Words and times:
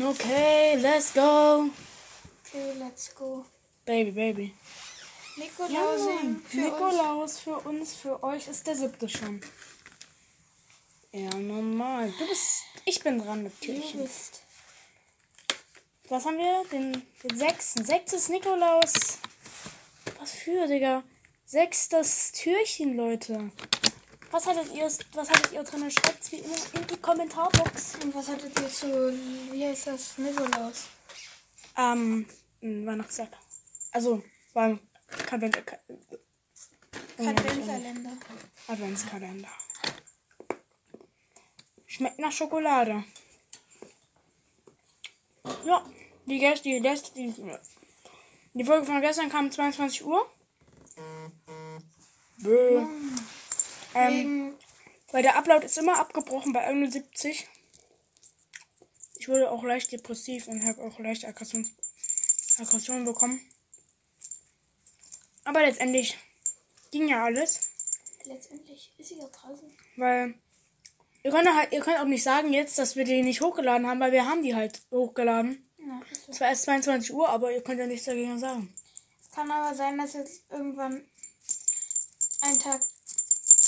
Okay, 0.00 0.78
let's 0.80 1.12
go. 1.12 1.70
Okay, 2.46 2.72
let's 2.78 3.14
go. 3.14 3.44
Baby, 3.84 4.10
baby. 4.10 4.54
Nikolausen 5.36 6.42
für 6.46 6.58
uns. 6.58 6.64
Nikolaus 6.64 7.38
für 7.38 7.58
uns, 7.58 7.94
für 7.94 8.22
euch 8.22 8.48
ist 8.48 8.66
der 8.66 8.74
siebte 8.76 9.08
schon. 9.08 9.40
Ja, 11.12 11.28
normal. 11.34 12.12
Du 12.18 12.26
bist. 12.26 12.62
Ich 12.86 13.02
bin 13.02 13.18
dran 13.18 13.42
mit 13.42 13.52
Du 13.60 13.66
Türchen. 13.66 14.00
bist. 14.02 14.40
Was 16.08 16.24
haben 16.24 16.38
wir? 16.38 16.64
Den, 16.70 17.02
den 17.22 17.38
sechsten. 17.38 17.84
Sechstes 17.84 18.28
Nikolaus. 18.28 18.92
Was 20.18 20.32
für, 20.32 20.66
Digga? 20.66 21.02
Sechstes 21.44 22.32
Türchen, 22.32 22.96
Leute. 22.96 23.50
Was 24.32 24.46
hattet 24.46 24.72
ihr, 24.72 24.86
was 25.12 25.30
hattet 25.30 25.52
ihr 25.52 25.62
drin? 25.62 25.90
Schreibt 25.90 26.32
wie 26.32 26.36
immer 26.36 26.56
in 26.72 26.86
die 26.86 26.96
Kommentarbox. 26.96 27.96
Und 28.02 28.14
was 28.14 28.28
hattet 28.28 28.58
ihr 28.58 28.68
zu, 28.68 29.12
wie 29.52 29.66
heißt 29.66 29.88
das, 29.88 30.16
Nikolaus? 30.16 30.88
Ähm, 31.76 32.26
ein 32.62 32.86
Weihnachtssack. 32.86 33.28
Also, 33.92 34.22
beim 34.54 34.80
Kalender. 35.26 35.60
Ka 35.60 35.76
Adventskalender. 37.18 38.10
Adventskalender. 38.68 39.48
Schmeckt 41.86 42.18
nach 42.18 42.32
Schokolade. 42.32 43.04
Ja, 45.66 45.84
die 46.24 46.38
Gäste, 46.38 46.70
die 46.70 46.78
letzte, 46.78 47.12
die, 47.14 47.34
die 48.54 48.64
Folge 48.64 48.86
von 48.86 49.02
gestern 49.02 49.28
kam 49.28 49.44
um 49.44 49.50
22 49.52 50.06
Uhr. 50.06 50.26
Bö. 52.38 52.86
Ähm, 53.94 54.54
weil 55.10 55.22
der 55.22 55.36
Upload 55.36 55.66
ist 55.66 55.78
immer 55.78 55.98
abgebrochen 55.98 56.52
bei 56.52 56.60
71. 56.60 57.48
Ich 59.16 59.28
wurde 59.28 59.50
auch 59.50 59.62
leicht 59.62 59.92
depressiv 59.92 60.48
und 60.48 60.64
habe 60.66 60.82
auch 60.82 60.98
leicht 60.98 61.24
Aggression, 61.24 61.68
Aggression 62.58 63.04
bekommen. 63.04 63.40
Aber 65.44 65.60
letztendlich 65.60 66.18
ging 66.90 67.08
ja 67.08 67.24
alles. 67.24 67.68
letztendlich 68.24 68.92
ist 68.98 69.08
sie 69.08 69.18
ja 69.18 69.26
draußen. 69.28 69.70
Weil 69.96 70.34
ihr 71.22 71.30
könnt, 71.30 71.54
halt, 71.54 71.72
ihr 71.72 71.80
könnt 71.80 71.98
auch 71.98 72.04
nicht 72.04 72.22
sagen 72.22 72.52
jetzt, 72.52 72.78
dass 72.78 72.96
wir 72.96 73.04
die 73.04 73.22
nicht 73.22 73.40
hochgeladen 73.40 73.86
haben, 73.86 74.00
weil 74.00 74.12
wir 74.12 74.26
haben 74.26 74.42
die 74.42 74.54
halt 74.54 74.82
hochgeladen. 74.90 75.68
Ja, 75.78 76.00
so. 76.26 76.32
Es 76.32 76.40
war 76.40 76.48
erst 76.48 76.62
22 76.64 77.12
Uhr, 77.12 77.28
aber 77.28 77.52
ihr 77.52 77.62
könnt 77.62 77.80
ja 77.80 77.86
nichts 77.86 78.06
dagegen 78.06 78.38
sagen. 78.38 78.72
Es 79.20 79.30
kann 79.30 79.50
aber 79.50 79.74
sein, 79.74 79.98
dass 79.98 80.14
jetzt 80.14 80.50
irgendwann 80.50 81.04
ein 82.40 82.58
Tag 82.58 82.80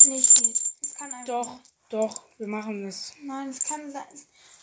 nicht 0.07 0.43
geht. 0.43 0.63
Es 0.83 0.95
kann 0.95 1.13
einfach. 1.13 1.27
Doch, 1.27 1.61
doch, 1.89 2.23
wir 2.39 2.47
machen 2.47 2.85
das. 2.85 3.13
Nein, 3.23 3.49
es 3.49 3.63
kann 3.63 3.91
sein. 3.91 4.05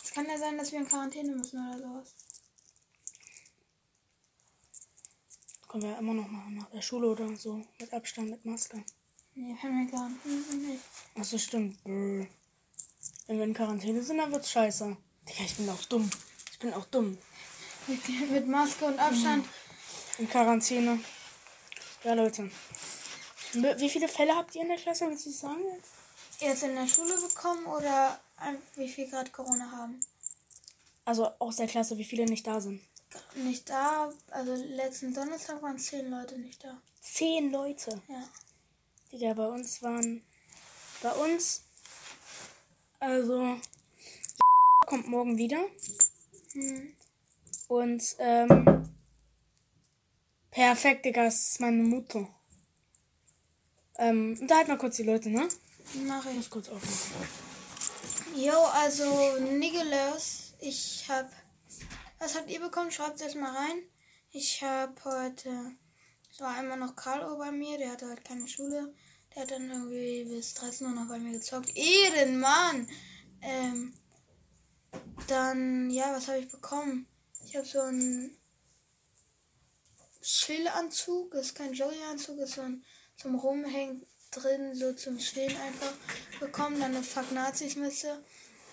Es 0.03 0.11
kann 0.11 0.25
ja 0.25 0.37
sein, 0.37 0.57
dass 0.57 0.71
wir 0.71 0.79
in 0.79 0.87
Quarantäne 0.87 1.35
müssen 1.35 1.59
oder 1.69 1.77
sowas. 1.77 2.15
Können 5.67 5.83
wir 5.83 5.91
ja 5.91 5.99
immer 5.99 6.13
noch 6.13 6.27
machen, 6.27 6.55
nach 6.55 6.69
der 6.69 6.81
Schule 6.81 7.07
oder 7.07 7.33
so. 7.35 7.63
Mit 7.79 7.93
Abstand, 7.93 8.31
mit 8.31 8.43
Maske. 8.43 8.83
Nee, 9.35 9.55
haben 9.61 9.85
wir 9.85 9.91
gar 9.91 10.09
nicht. 10.09 10.81
Achso, 11.15 11.37
stimmt. 11.37 11.81
Brr. 11.83 12.27
Wenn 13.27 13.37
wir 13.37 13.45
in 13.45 13.53
Quarantäne 13.53 14.03
sind, 14.03 14.17
dann 14.17 14.31
wird's 14.33 14.51
scheiße. 14.51 14.97
Digga, 15.29 15.43
ich 15.45 15.55
bin 15.55 15.69
auch 15.69 15.83
dumm. 15.85 16.09
Ich 16.51 16.59
bin 16.59 16.73
auch 16.73 16.85
dumm. 16.85 17.17
Mit, 17.87 18.29
mit 18.31 18.47
Maske 18.47 18.85
und 18.85 18.99
Abstand. 18.99 19.47
In 20.17 20.29
Quarantäne. 20.29 20.99
Ja, 22.03 22.13
Leute. 22.15 22.51
Wie 23.53 23.89
viele 23.89 24.07
Fälle 24.07 24.35
habt 24.35 24.55
ihr 24.55 24.61
in 24.61 24.69
der 24.69 24.77
Klasse, 24.77 25.07
willst 25.07 25.25
du 25.25 25.29
sagen? 25.29 25.61
Jetzt 26.39 26.63
in 26.63 26.75
der 26.75 26.87
Schule 26.87 27.15
bekommen 27.15 27.65
oder 27.65 28.19
wie 28.75 28.89
viel 28.89 29.09
Grad 29.09 29.31
Corona 29.31 29.71
haben? 29.71 29.99
Also 31.05 31.27
aus 31.39 31.57
der 31.57 31.67
Klasse, 31.67 31.97
wie 31.97 32.05
viele 32.05 32.25
nicht 32.25 32.47
da 32.47 32.61
sind. 32.61 32.81
Nicht 33.35 33.69
da. 33.69 34.11
Also 34.29 34.55
letzten 34.55 35.13
Donnerstag 35.13 35.61
waren 35.61 35.77
zehn 35.77 36.09
Leute 36.09 36.37
nicht 36.39 36.63
da. 36.63 36.81
Zehn 37.01 37.51
Leute. 37.51 38.01
Ja. 38.07 38.23
Digga, 39.11 39.33
bei 39.33 39.47
uns 39.47 39.81
waren. 39.81 40.23
Bei 41.01 41.11
uns. 41.11 41.63
Also. 42.99 43.57
kommt 44.85 45.07
morgen 45.07 45.37
wieder. 45.37 45.63
Hm. 46.53 46.93
Und, 47.67 48.03
ähm. 48.19 48.89
Perfekt, 50.51 51.05
Digga, 51.05 51.25
das 51.25 51.35
ist 51.35 51.59
meine 51.59 51.83
Mutter. 51.83 52.27
Ähm, 54.01 54.35
unterhalt 54.41 54.67
mal 54.67 54.79
kurz 54.79 54.95
die 54.95 55.03
Leute, 55.03 55.29
ne? 55.29 55.47
Mach 56.07 56.25
Ich 56.25 56.35
muss 56.35 56.49
kurz 56.49 56.69
aufmachen. 56.69 57.27
Jo, 58.35 58.57
also 58.73 59.37
Nikolaus, 59.37 60.55
ich 60.59 61.05
hab. 61.07 61.31
Was 62.17 62.35
habt 62.35 62.49
ihr 62.49 62.59
bekommen? 62.59 62.89
Schreibt 62.89 63.21
es 63.21 63.35
mal 63.35 63.55
rein. 63.55 63.83
Ich 64.31 64.63
hab 64.63 65.05
heute. 65.05 65.75
Es 66.31 66.39
war 66.39 66.59
immer 66.59 66.77
noch 66.77 66.95
Carlo 66.95 67.37
bei 67.37 67.51
mir, 67.51 67.77
der 67.77 67.91
hatte 67.91 68.07
halt 68.07 68.25
keine 68.25 68.47
Schule. 68.47 68.91
Der 69.35 69.43
hat 69.43 69.51
dann 69.51 69.69
irgendwie 69.69 70.23
bis 70.23 70.55
13 70.55 70.87
Uhr 70.87 70.93
noch 70.93 71.07
bei 71.07 71.19
mir 71.19 71.33
gezockt. 71.33 71.71
Ehrenmann! 71.77 72.89
Ähm. 73.41 73.93
Dann, 75.27 75.91
ja, 75.91 76.11
was 76.11 76.27
habe 76.27 76.39
ich 76.39 76.49
bekommen? 76.49 77.05
Ich 77.45 77.55
habe 77.55 77.67
so 77.67 77.81
einen 77.81 78.35
Chillanzug. 80.23 81.33
Das 81.33 81.47
ist 81.47 81.55
kein 81.55 81.73
Jolly-Anzug, 81.73 82.39
ist 82.39 82.55
so 82.55 82.61
ein 82.61 82.83
zum 83.21 83.35
Rumhängen 83.35 84.05
drin, 84.31 84.73
so 84.75 84.93
zum 84.93 85.17
Chillen 85.17 85.55
einfach 85.57 85.93
bekommen. 86.39 86.79
Dann 86.79 86.95
eine 86.95 87.03
Fuck 87.03 87.31
Nazis-Mütze. 87.31 88.23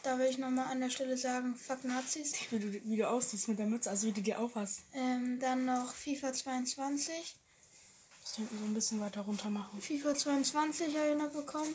Da 0.03 0.19
will 0.19 0.27
ich 0.27 0.39
nochmal 0.39 0.67
an 0.67 0.81
der 0.81 0.91
Stelle 0.91 1.17
sagen, 1.17 1.57
Fuck 1.57 1.85
Nazis. 1.85 2.33
Wie 2.51 2.59
du, 2.59 2.73
wie 2.73 2.97
du 2.97 3.09
aussiehst 3.09 3.49
mit 3.49 3.59
der 3.59 3.67
Mütze, 3.67 3.91
also 3.91 4.07
wie 4.07 4.13
du 4.13 4.23
die 4.23 4.35
aufhast. 4.35 4.81
Ähm, 4.95 5.39
dann 5.41 5.65
noch 5.65 5.93
FIFA 5.93 6.33
22. 6.33 7.37
Das 8.23 8.37
hinten 8.37 8.59
so 8.59 8.65
ein 8.65 8.75
bisschen 8.75 9.01
weiter 9.01 9.23
runter 9.23 9.51
machen. 9.51 9.81
FIFA 9.81 10.15
22 10.15 10.97
habe 10.97 11.11
ich 11.11 11.17
noch 11.17 11.33
bekommen. 11.33 11.75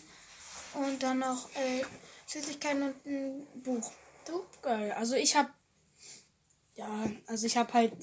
Und 0.74 1.04
dann 1.04 1.20
noch 1.20 1.50
äh, 1.56 1.84
Süßigkeiten 2.26 2.82
und 2.82 3.06
ein 3.06 3.48
Buch. 3.62 3.92
Du? 4.26 4.44
Geil. 4.62 4.92
Also 4.94 5.16
ich 5.16 5.36
hab. 5.36 5.52
Ja, 6.76 7.12
also 7.28 7.46
ich 7.46 7.58
hab 7.58 7.74
halt 7.74 7.94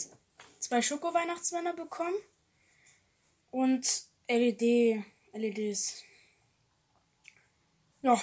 zwei 0.61 0.81
Schoko-Weihnachtsmänner 0.81 1.73
bekommen. 1.73 2.15
Und 3.51 4.10
LED. 4.31 5.05
LEDs. 5.33 6.05
Ja. 8.03 8.21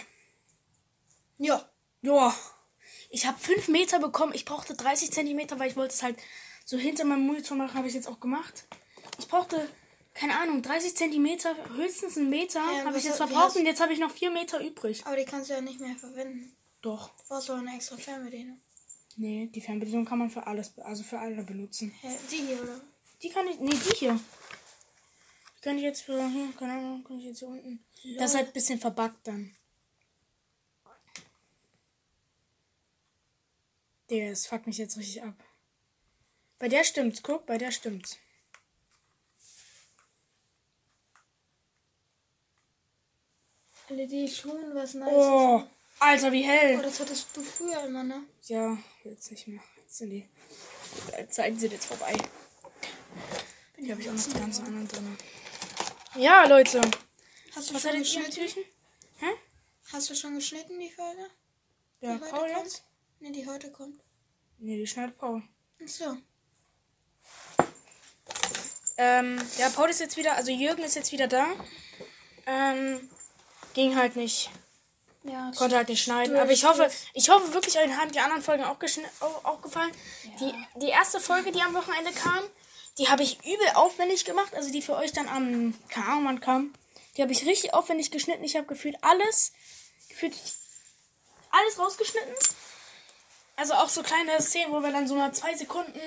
Ja. 1.37 1.69
Ja. 2.01 2.35
Ich 3.09 3.25
habe 3.25 3.37
5 3.37 3.67
Meter 3.67 3.99
bekommen. 3.99 4.33
Ich 4.33 4.45
brauchte 4.45 4.73
30 4.73 5.11
Zentimeter, 5.11 5.59
weil 5.59 5.69
ich 5.69 5.75
wollte 5.75 5.93
es 5.93 6.03
halt 6.03 6.17
so 6.65 6.77
hinter 6.77 7.03
meinem 7.03 7.25
Monitor 7.25 7.57
machen, 7.57 7.75
habe 7.75 7.87
ich 7.87 7.93
jetzt 7.93 8.07
auch 8.07 8.19
gemacht. 8.19 8.65
Ich 9.19 9.27
brauchte, 9.27 9.67
keine 10.13 10.37
Ahnung, 10.39 10.61
30 10.61 10.95
Zentimeter, 10.95 11.55
höchstens 11.75 12.17
einen 12.17 12.29
Meter 12.29 12.59
Ja, 12.59 12.85
habe 12.85 12.97
ich 12.97 13.03
jetzt 13.03 13.17
verbraucht 13.17 13.55
und 13.55 13.65
jetzt 13.65 13.81
habe 13.81 13.93
ich 13.93 13.99
noch 13.99 14.11
4 14.11 14.31
Meter 14.31 14.61
übrig. 14.61 15.05
Aber 15.05 15.17
die 15.17 15.25
kannst 15.25 15.49
du 15.49 15.55
ja 15.55 15.61
nicht 15.61 15.79
mehr 15.79 15.95
verwenden. 15.95 16.55
Doch. 16.81 17.09
Du 17.17 17.23
brauchst 17.27 17.51
auch 17.51 17.57
eine 17.57 17.75
extra 17.75 17.97
Fernbedienung. 17.97 18.59
Nee, 19.17 19.49
die 19.53 19.61
Fernbedienung 19.61 20.05
kann 20.05 20.19
man 20.19 20.29
für 20.29 20.45
alles, 20.47 20.77
also 20.79 21.03
für 21.03 21.19
alle 21.19 21.43
benutzen. 21.43 21.93
Hä, 22.01 22.09
die 22.31 22.37
hier, 22.37 22.61
oder? 22.61 22.81
Die 23.21 23.29
kann 23.29 23.47
ich, 23.47 23.59
nee, 23.59 23.71
die 23.71 23.95
hier. 23.95 24.19
Kann 25.67 25.79
ich 25.79 25.83
jetzt 25.83 26.03
für, 26.03 26.29
hier, 26.29 26.53
keine 26.57 26.71
Ahnung, 26.75 27.03
kann 27.03 27.19
ich 27.19 27.25
jetzt 27.25 27.39
hier 27.39 27.49
unten. 27.49 27.83
Das 28.17 28.31
ist 28.31 28.37
halt 28.37 28.47
ein 28.47 28.53
bisschen 28.53 28.79
verbuggt 28.79 29.19
dann. 29.25 29.53
Digga, 34.09 34.29
das 34.29 34.47
fuckt 34.47 34.65
mich 34.65 34.77
jetzt 34.77 34.95
richtig 34.95 35.21
ab. 35.23 35.35
Bei 36.57 36.69
der 36.69 36.85
stimmt's, 36.85 37.21
guck, 37.21 37.45
bei 37.45 37.57
der 37.57 37.71
stimmt's. 37.71 38.17
LED 43.89 44.31
schon 44.31 44.73
was 44.73 44.93
nice. 44.93 45.09
Oh, 45.11 45.63
Alter, 45.99 46.31
wie 46.31 46.45
Oh, 46.45 46.47
hell. 46.47 46.81
das 46.81 46.97
hattest 47.01 47.35
du 47.35 47.41
früher 47.41 47.83
immer, 47.83 48.05
ne? 48.05 48.23
Ja, 48.43 48.77
jetzt 49.03 49.31
nicht 49.31 49.49
mehr. 49.49 49.61
Jetzt 49.81 49.97
sind 49.97 50.11
die 50.11 50.29
Zeiten 51.29 51.59
sind 51.59 51.73
jetzt 51.73 51.87
vorbei. 51.87 52.15
Hier 53.75 53.91
habe 53.91 54.01
ich 54.01 54.09
auch 54.09 54.13
noch 54.13 54.23
die 54.23 54.39
ganzen 54.39 54.65
anderen 54.65 54.87
drin. 54.87 55.17
Ja, 56.17 56.45
Leute. 56.47 56.81
Hast 57.55 57.69
du 57.69 57.73
Was 57.75 57.81
schon 57.81 57.91
hattet 57.91 57.93
ihr 57.93 57.99
geschnitten? 57.99 58.31
Türchen? 58.31 58.63
Hä? 59.19 59.27
Hast 59.91 60.09
du 60.09 60.15
schon 60.15 60.35
geschnitten, 60.35 60.79
die 60.79 60.89
Folge? 60.91 61.27
Ja, 62.01 62.13
Die 62.13 62.19
Paul 62.19 62.51
kommt? 62.51 62.65
jetzt? 62.65 62.83
Ne, 63.19 63.31
die 63.31 63.47
heute 63.47 63.71
kommt. 63.71 63.99
Nee, 64.59 64.77
die 64.77 64.87
schneidet 64.87 65.17
Paul. 65.17 65.41
Ach 65.83 65.87
so. 65.87 66.17
Ähm, 68.97 69.39
ja, 69.57 69.69
Paul 69.69 69.89
ist 69.89 69.99
jetzt 69.99 70.17
wieder, 70.17 70.35
also 70.35 70.51
Jürgen 70.51 70.83
ist 70.83 70.95
jetzt 70.95 71.11
wieder 71.11 71.27
da. 71.27 71.47
Ähm, 72.47 73.09
ging 73.73 73.95
halt 73.95 74.15
nicht. 74.15 74.49
Ja, 75.23 75.51
Konnte 75.55 75.75
halt 75.75 75.89
nicht 75.89 76.01
schneiden. 76.03 76.31
Durch- 76.31 76.41
Aber 76.41 76.51
ich 76.51 76.63
hoffe, 76.65 76.83
durch- 76.83 77.11
ich 77.13 77.29
hoffe 77.29 77.53
wirklich, 77.53 77.77
euch 77.77 77.89
haben 77.91 78.11
die 78.11 78.19
anderen 78.19 78.41
Folgen 78.41 78.63
auch, 78.63 78.77
auch, 79.19 79.45
auch 79.45 79.61
gefallen. 79.61 79.91
Die, 80.39 80.53
die 80.79 80.87
erste 80.89 81.19
Folge, 81.19 81.51
die 81.51 81.61
am 81.61 81.73
Wochenende 81.73 82.11
kam, 82.11 82.43
die 82.97 83.09
habe 83.09 83.23
ich 83.23 83.39
übel 83.45 83.67
aufwendig 83.75 84.25
gemacht. 84.25 84.53
Also 84.53 84.71
die 84.71 84.81
für 84.81 84.95
euch 84.95 85.11
dann 85.11 85.27
am, 85.27 85.73
keine 85.89 86.07
Ahnung 86.07 86.25
wann 86.25 86.41
kam. 86.41 86.73
Die 87.15 87.21
habe 87.21 87.31
ich 87.31 87.45
richtig 87.45 87.73
aufwendig 87.73 88.11
geschnitten. 88.11 88.43
Ich 88.43 88.55
habe 88.55 88.67
gefühlt 88.67 88.97
alles, 89.01 89.53
gefühlt 90.09 90.35
alles 91.51 91.79
rausgeschnitten. 91.79 92.33
Also 93.55 93.73
auch 93.73 93.89
so 93.89 94.03
kleine 94.03 94.39
Szenen, 94.39 94.71
wo 94.71 94.81
wir 94.81 94.91
dann 94.91 95.07
so 95.07 95.15
mal 95.15 95.33
zwei 95.33 95.55
Sekunden 95.55 95.99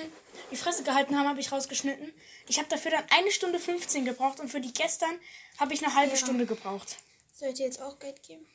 die 0.52 0.56
Fresse 0.56 0.84
gehalten 0.84 1.18
haben, 1.18 1.28
habe 1.28 1.40
ich 1.40 1.50
rausgeschnitten. 1.50 2.12
Ich 2.46 2.58
habe 2.58 2.68
dafür 2.68 2.92
dann 2.92 3.04
eine 3.10 3.30
Stunde 3.32 3.58
15 3.58 4.04
gebraucht 4.04 4.38
und 4.38 4.48
für 4.48 4.60
die 4.60 4.72
gestern 4.72 5.18
habe 5.58 5.74
ich 5.74 5.84
eine 5.84 5.94
halbe 5.94 6.12
Ja. 6.12 6.18
Stunde 6.18 6.46
gebraucht. 6.46 6.96
Soll 7.34 7.48
ich 7.48 7.54
dir 7.54 7.66
jetzt 7.66 7.82
auch 7.82 7.98
Geld 7.98 8.22
geben? 8.22 8.46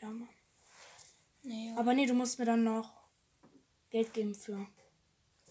Ja, 0.00 0.08
Mann. 0.08 0.28
Nee, 1.42 1.70
ja. 1.70 1.76
Aber 1.76 1.92
nee, 1.92 2.06
du 2.06 2.14
musst 2.14 2.38
mir 2.38 2.44
dann 2.46 2.64
noch 2.64 2.90
Geld 3.90 4.14
geben 4.14 4.34
für. 4.34 4.66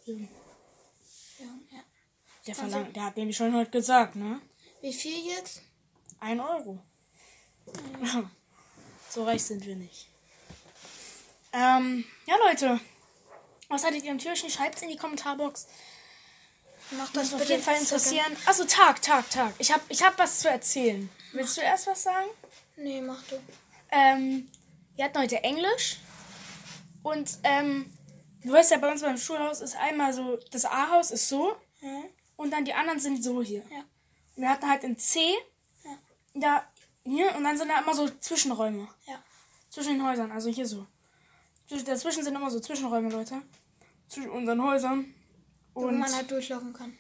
Ja, 0.06 0.18
ja. 1.70 1.84
Der 2.48 2.56
verlangt, 2.56 2.96
der 2.96 3.04
hat 3.04 3.18
nämlich 3.18 3.38
schon 3.38 3.56
heute 3.56 3.72
gesagt, 3.72 4.16
ne? 4.16 4.42
Wie 4.82 4.94
viel 4.94 5.28
jetzt? 5.30 5.62
Ein 6.20 6.40
Euro. 6.40 6.80
so 9.10 9.24
reich 9.24 9.44
sind 9.44 9.66
wir 9.66 9.76
nicht. 9.76 10.08
Ähm, 11.54 12.04
ja, 12.26 12.36
Leute. 12.38 12.80
Was 13.70 13.86
hattet 13.86 14.04
ihr 14.04 14.12
am 14.12 14.18
Türchen? 14.18 14.50
Schreibt's 14.50 14.82
in 14.82 14.90
die 14.90 14.98
Kommentarbox. 14.98 15.68
Mach 16.92 17.12
Das 17.14 17.34
auf 17.34 17.48
jeden 17.48 17.62
Fall 17.62 17.78
interessieren. 17.78 18.36
Also 18.46 18.66
Tag, 18.66 19.02
Tag, 19.02 19.30
Tag. 19.30 19.54
Ich 19.60 19.72
hab, 19.72 19.82
ich 19.90 20.04
hab 20.04 20.18
was 20.20 20.40
zu 20.40 20.50
erzählen. 20.50 21.10
Willst 21.32 21.58
du 21.58 21.62
erst 21.62 21.88
was 21.88 22.04
sagen? 22.04 22.30
Nee, 22.76 23.02
mach 23.02 23.22
du. 23.28 23.40
Ähm, 23.92 24.50
wir 24.96 25.06
hatten 25.06 25.20
heute 25.20 25.42
Englisch. 25.44 25.98
Und, 27.04 27.38
ähm, 27.44 27.92
du 28.44 28.52
weißt 28.52 28.72
ja, 28.72 28.78
bei 28.78 28.92
uns 28.92 29.02
beim 29.02 29.18
Schulhaus 29.18 29.62
ist 29.62 29.76
einmal 29.78 30.12
so, 30.14 30.38
das 30.52 30.66
A-Haus 30.66 31.12
ist 31.12 31.30
so. 31.30 31.56
Ja. 31.82 32.04
Und 32.42 32.52
dann 32.52 32.66
die 32.66 32.74
anderen 32.74 33.00
sind 33.00 33.24
so 33.24 33.42
hier. 33.44 33.64
Ja. 33.70 33.80
Und 34.36 34.44
wir 34.44 34.50
hatten 34.50 34.68
halt 34.70 34.84
in 34.84 34.98
C, 34.98 35.20
Ja. 35.84 35.98
da, 36.34 36.64
hier, 37.06 37.36
und 37.36 37.44
dann 37.44 37.56
sind 37.58 37.70
da 37.70 37.80
immer 37.80 37.94
so 37.94 38.08
Zwischenräume. 38.10 38.88
Ja. 39.06 39.24
Zwischen 39.70 39.94
den 39.94 40.04
Häusern, 40.08 40.32
also 40.32 40.50
hier 40.50 40.66
so. 40.66 40.88
Zwischen- 41.68 41.86
Dazwischen 41.86 42.24
sind 42.24 42.36
immer 42.36 42.50
so 42.50 42.60
Zwischenräume, 42.60 43.10
Leute. 43.10 43.42
Zwischen 44.08 44.30
unseren 44.32 44.62
Häusern. 44.64 45.14
Wo 45.74 45.82
Und. 45.88 46.00
man 46.00 46.14
halt 46.14 46.30
durchlaufen 46.32 46.74
kann. 46.74 46.98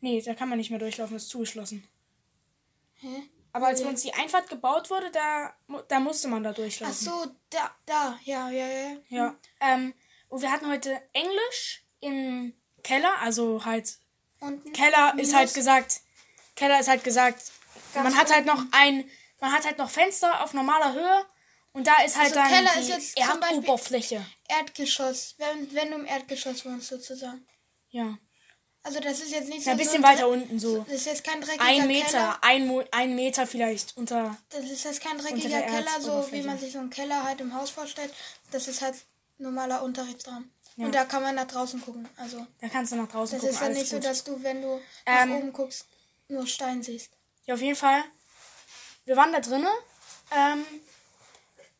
nee, 0.00 0.20
da 0.20 0.34
kann 0.34 0.48
man 0.48 0.58
nicht 0.58 0.70
mehr 0.70 0.78
durchlaufen, 0.78 1.16
ist 1.16 1.28
zugeschlossen. 1.30 1.82
Hä? 3.00 3.22
Aber 3.52 3.68
als 3.68 3.82
bei 3.82 3.88
uns 3.88 4.02
die 4.02 4.12
Einfahrt 4.14 4.48
gebaut 4.50 4.90
wurde, 4.90 5.10
da, 5.10 5.54
da 5.88 5.98
musste 5.98 6.28
man 6.28 6.42
da 6.44 6.50
Ach 6.50 6.54
durchlaufen. 6.54 6.94
so, 6.94 7.26
da, 7.50 7.74
da. 7.86 8.18
Ja, 8.24 8.50
ja, 8.50 8.66
ja. 8.66 8.96
Ja. 9.08 9.36
Ähm, 9.60 9.94
und 10.28 10.42
wir 10.42 10.52
hatten 10.52 10.68
heute 10.68 11.00
Englisch 11.14 11.84
im 12.00 12.52
Keller, 12.84 13.18
also 13.20 13.64
halt. 13.64 13.98
Unten. 14.40 14.72
Keller 14.72 15.14
ist 15.18 15.34
halt 15.34 15.52
gesagt. 15.52 16.00
Keller 16.54 16.80
ist 16.80 16.88
halt 16.88 17.04
gesagt. 17.04 17.42
Ganz 17.94 18.04
man 18.04 18.16
hat 18.16 18.32
halt 18.32 18.46
noch 18.46 18.64
ein. 18.72 19.08
Man 19.40 19.52
hat 19.52 19.64
halt 19.64 19.78
noch 19.78 19.90
Fenster 19.90 20.42
auf 20.42 20.52
normaler 20.52 20.92
Höhe. 20.94 21.26
Und 21.72 21.86
da 21.86 22.02
ist 22.04 22.16
halt 22.16 22.36
Also 22.36 22.40
dann 22.40 22.48
Keller 22.48 22.70
die 22.76 22.92
ist 22.92 23.16
Erdoberfläche. 23.16 24.24
Erdgeschoss. 24.48 25.34
Wenn, 25.38 25.72
wenn 25.74 25.90
du 25.90 25.98
im 25.98 26.06
Erdgeschoss 26.06 26.64
wohnst, 26.64 26.88
sozusagen. 26.88 27.46
Ja. 27.90 28.18
Also 28.82 29.00
das 29.00 29.20
ist 29.20 29.30
jetzt 29.30 29.48
nicht 29.48 29.58
ja. 29.58 29.64
so. 29.64 29.70
Ein 29.72 29.76
bisschen 29.76 30.02
so 30.02 30.08
weiter 30.08 30.28
unten 30.28 30.58
so. 30.58 30.78
Das 30.84 30.94
ist 30.94 31.06
jetzt 31.06 31.24
kein 31.24 31.40
dreckiger 31.40 31.64
Ein 31.64 31.86
Meter. 31.86 32.06
Keller. 32.06 32.38
Ein, 32.42 32.66
Mo 32.66 32.84
ein 32.90 33.14
Meter 33.14 33.46
vielleicht 33.46 33.96
unter. 33.96 34.36
Das 34.50 34.64
ist 34.64 34.84
jetzt 34.84 35.02
kein 35.02 35.18
dreckiger 35.18 35.62
Keller, 35.62 36.00
so 36.00 36.26
wie 36.32 36.42
man 36.42 36.58
sich 36.58 36.72
so 36.72 36.78
einen 36.78 36.90
Keller 36.90 37.22
halt 37.22 37.40
im 37.40 37.54
Haus 37.54 37.70
vorstellt. 37.70 38.12
Das 38.50 38.66
ist 38.66 38.82
halt 38.82 38.94
normaler 39.38 39.82
Unterrichtsraum. 39.82 40.50
Ja. 40.78 40.86
Und 40.86 40.94
da 40.94 41.04
kann 41.04 41.22
man 41.22 41.34
nach 41.34 41.46
draußen 41.48 41.80
gucken. 41.80 42.08
Also 42.16 42.46
Da 42.60 42.68
kannst 42.68 42.92
du 42.92 42.96
nach 42.96 43.08
draußen 43.08 43.38
das 43.38 43.40
gucken. 43.40 43.54
ist 43.54 43.60
dann 43.60 43.66
alles 43.66 43.78
nicht 43.78 43.88
so, 43.90 43.96
gut. 43.96 44.04
dass 44.04 44.24
du, 44.24 44.42
wenn 44.44 44.62
du 44.62 44.80
Ähm, 45.06 45.28
nach 45.30 45.36
oben 45.38 45.52
guckst, 45.52 45.86
nur 46.28 46.46
Stein 46.46 46.82
siehst. 46.82 47.10
Ja, 47.46 47.54
auf 47.54 47.60
jeden 47.60 47.74
Fall. 47.76 48.04
Wir 49.04 49.16
waren 49.16 49.32
da 49.32 49.40
drinnen. 49.40 49.66
Ähm, 50.30 50.64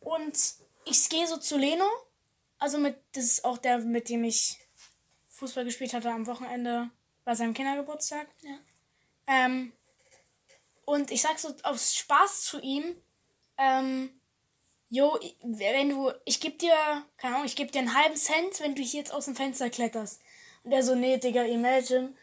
und 0.01 0.37
ich 0.85 1.09
gehe 1.09 1.27
so 1.29 1.37
zu 1.37 1.57
Leno. 1.59 1.87
Also 2.59 2.79
mit, 2.79 2.97
das 3.13 3.25
ist 3.25 3.45
auch 3.45 3.59
der, 3.59 3.79
mit 3.79 4.09
dem 4.09 4.25
ich 4.25 4.59
Fußball 5.29 5.65
gespielt 5.65 5.93
hatte 5.95 6.11
am 6.11 6.27
Wochenende 6.27 6.91
bei 7.25 7.35
seinem 7.37 7.55
Kindergeburtstag. 7.55 8.27
Ja. 8.43 8.59
Ähm, 9.29 9.73
und 10.87 11.13
ich 11.13 11.23
sag 11.23 11.39
so 11.39 11.55
aus 11.63 11.95
Spaß 11.95 12.43
zu 12.43 12.61
ihm, 12.61 13.01
ähm, 13.59 14.18
jo, 14.91 15.19
wenn 15.43 15.91
du, 15.91 16.13
ich 16.25 16.41
geb 16.41 16.59
dir, 16.59 16.75
keine 17.17 17.35
Ahnung, 17.35 17.47
ich 17.47 17.57
geb 17.57 17.73
dir 17.73 17.81
einen 17.81 17.95
halben 17.95 18.17
Cent, 18.17 18.61
wenn 18.61 18.75
du 18.75 18.83
hier 18.83 19.01
jetzt 19.01 19.13
aus 19.13 19.27
dem 19.27 19.37
Fenster 19.37 19.71
kletterst. 19.71 20.21
Und 20.65 20.73
er 20.73 20.83
so, 20.83 20.95
nee, 20.95 21.19
Digga, 21.19 21.43
imagine. 21.43 22.15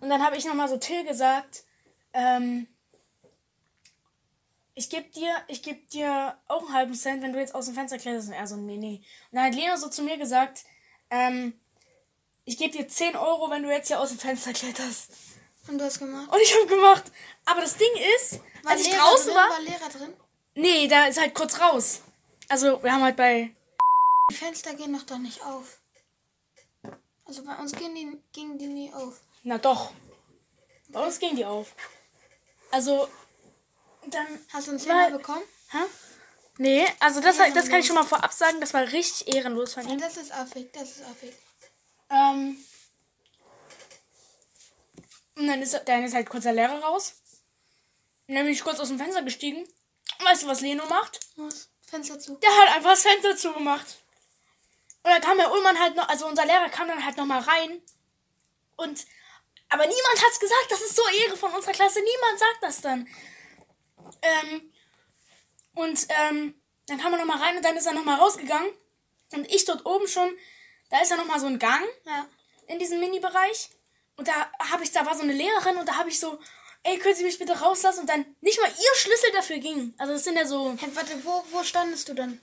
Und 0.00 0.08
dann 0.08 0.24
habe 0.24 0.36
ich 0.36 0.44
nochmal 0.44 0.68
so 0.68 0.76
Till 0.76 1.04
gesagt, 1.04 1.64
ähm, 2.12 2.66
ich 4.74 4.88
geb 4.88 5.12
dir, 5.12 5.34
ich 5.48 5.62
geb 5.62 5.90
dir 5.90 6.36
auch 6.48 6.64
einen 6.64 6.72
halben 6.72 6.94
Cent, 6.94 7.22
wenn 7.22 7.32
du 7.32 7.38
jetzt 7.38 7.54
aus 7.54 7.66
dem 7.66 7.74
Fenster 7.74 7.98
kletterst. 7.98 8.28
Und 8.28 8.34
er 8.34 8.46
so, 8.46 8.56
nee, 8.56 8.76
nee. 8.76 9.02
Und 9.30 9.36
dann 9.36 9.44
hat 9.44 9.54
Lena 9.54 9.76
so 9.76 9.88
zu 9.88 10.02
mir 10.02 10.16
gesagt, 10.16 10.64
ähm, 11.10 11.58
ich 12.44 12.56
geb 12.56 12.72
dir 12.72 12.88
10 12.88 13.16
Euro, 13.16 13.50
wenn 13.50 13.62
du 13.62 13.70
jetzt 13.70 13.88
hier 13.88 14.00
aus 14.00 14.08
dem 14.08 14.18
Fenster 14.18 14.52
kletterst. 14.52 15.10
Und 15.68 15.78
du 15.78 15.84
hast 15.84 15.98
gemacht. 15.98 16.32
Und 16.32 16.40
ich 16.40 16.54
habe 16.54 16.66
gemacht. 16.66 17.04
Aber 17.44 17.60
das 17.60 17.76
Ding 17.76 17.90
ist, 18.16 18.40
als 18.64 18.80
ich 18.80 18.88
Lehrer 18.88 19.02
draußen 19.02 19.26
drin? 19.26 19.36
war. 19.36 19.50
War 19.50 19.60
Lehrer 19.60 19.88
drin? 19.88 20.14
Nee, 20.54 20.88
da 20.88 21.06
ist 21.06 21.20
halt 21.20 21.34
kurz 21.34 21.60
raus. 21.60 22.00
Also, 22.48 22.82
wir 22.82 22.92
haben 22.92 23.02
halt 23.02 23.16
bei. 23.16 23.54
Die 24.30 24.34
Fenster 24.34 24.74
gehen 24.74 24.92
doch 24.92 25.02
da 25.04 25.18
nicht 25.18 25.42
auf. 25.42 25.78
Also 27.24 27.44
bei 27.44 27.54
uns 27.56 27.72
gehen 27.72 27.94
die, 27.94 28.18
gingen 28.32 28.58
die 28.58 28.66
nie 28.66 28.92
auf. 28.92 29.20
Na 29.42 29.58
doch. 29.58 29.92
Bei 30.88 31.04
uns 31.04 31.18
gehen 31.18 31.36
die 31.36 31.44
auf. 31.44 31.74
Also, 32.70 33.08
dann. 34.08 34.26
Hast 34.52 34.66
du 34.66 34.72
einen 34.72 34.80
Weil- 34.80 35.06
Zehner 35.06 35.18
bekommen? 35.18 35.42
Hä? 35.70 35.78
Nee, 36.58 36.86
also 37.00 37.20
das, 37.20 37.38
das 37.38 37.68
kann 37.70 37.80
ich 37.80 37.86
schon 37.86 37.94
mal 37.96 38.04
vorab 38.04 38.32
sagen. 38.32 38.60
Das 38.60 38.74
war 38.74 38.82
richtig 38.92 39.34
ehrenlos 39.34 39.72
von 39.74 39.86
Ja, 39.86 39.94
ihm. 39.94 40.00
das 40.00 40.18
ist 40.18 40.32
affig, 40.32 40.70
das 40.72 40.90
ist 40.98 41.02
affig. 41.04 41.32
Ähm. 42.10 42.62
Und 45.34 45.46
dann 45.46 45.62
ist, 45.62 45.80
dann 45.86 46.04
ist 46.04 46.14
halt 46.14 46.28
kurz 46.28 46.42
der 46.44 46.52
Lehrer 46.52 46.78
raus. 46.80 47.14
Und 48.28 48.34
dann 48.34 48.44
bin 48.44 48.52
ich 48.52 48.62
kurz 48.62 48.78
aus 48.80 48.88
dem 48.88 48.98
Fenster 48.98 49.22
gestiegen. 49.22 49.62
Und 49.64 50.26
weißt 50.26 50.42
du, 50.42 50.46
was 50.46 50.60
Leno 50.60 50.84
macht? 50.86 51.20
Was? 51.36 51.70
Fenster 51.92 52.18
zu. 52.18 52.36
Der 52.36 52.50
hat 52.50 52.76
einfach 52.76 52.90
das 52.92 53.02
Fenster 53.02 53.36
zugemacht. 53.36 53.86
Und 55.02 55.10
dann 55.10 55.20
kam 55.20 55.36
der 55.36 55.52
Ullmann 55.52 55.78
halt 55.78 55.94
noch, 55.94 56.08
also 56.08 56.26
unser 56.26 56.46
Lehrer 56.46 56.70
kam 56.70 56.88
dann 56.88 57.04
halt 57.04 57.18
noch 57.18 57.26
mal 57.26 57.40
rein. 57.40 57.82
Und, 58.76 59.04
aber 59.68 59.82
niemand 59.86 60.24
hat's 60.24 60.40
gesagt, 60.40 60.66
das 60.70 60.80
ist 60.80 60.96
so 60.96 61.02
Ehre 61.08 61.36
von 61.36 61.52
unserer 61.52 61.72
Klasse, 61.72 62.00
niemand 62.00 62.38
sagt 62.38 62.62
das 62.62 62.80
dann. 62.80 63.08
Ähm, 64.22 64.72
und, 65.74 66.06
ähm, 66.08 66.54
dann 66.86 66.98
kam 66.98 67.12
er 67.12 67.18
noch 67.18 67.26
mal 67.26 67.42
rein 67.42 67.56
und 67.56 67.64
dann 67.64 67.76
ist 67.76 67.86
er 67.86 67.92
noch 67.92 68.04
mal 68.04 68.16
rausgegangen. 68.16 68.70
Und 69.32 69.46
ich 69.52 69.66
dort 69.66 69.84
oben 69.84 70.08
schon, 70.08 70.34
da 70.88 71.00
ist 71.02 71.10
ja 71.10 71.16
noch 71.16 71.26
mal 71.26 71.40
so 71.40 71.46
ein 71.46 71.58
Gang 71.58 71.84
Ja. 72.06 72.26
in 72.68 72.78
diesem 72.78 73.00
Mini-Bereich. 73.00 73.68
Und 74.16 74.28
da 74.28 74.50
habe 74.70 74.82
ich, 74.82 74.92
da 74.92 75.04
war 75.04 75.14
so 75.14 75.22
eine 75.22 75.32
Lehrerin 75.32 75.76
und 75.76 75.86
da 75.88 75.96
habe 75.96 76.08
ich 76.08 76.18
so, 76.18 76.38
ey, 76.84 76.98
können 76.98 77.14
Sie 77.14 77.24
mich 77.24 77.38
bitte 77.38 77.52
rauslassen? 77.60 78.00
Und 78.00 78.08
dann 78.08 78.24
nicht 78.40 78.60
mal 78.60 78.68
ihr 78.70 78.94
Schlüssel 78.96 79.30
dafür 79.32 79.58
ging. 79.58 79.94
Also 79.98 80.12
das 80.14 80.24
sind 80.24 80.36
ja 80.36 80.46
so, 80.46 80.76
Hey, 80.78 80.90
warte, 80.94 81.24
wo, 81.24 81.44
wo 81.50 81.62
standest 81.62 82.08
du 82.08 82.14
dann? 82.14 82.40